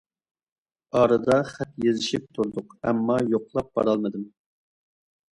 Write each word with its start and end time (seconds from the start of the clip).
ئارىدا 0.99 1.35
خەت 1.49 1.75
يېزىشىپ 1.87 2.25
تۇردۇق، 2.37 2.73
ئەمما 2.87 3.17
يوقلاپ 3.33 3.69
بارالمىدىم. 3.81 4.25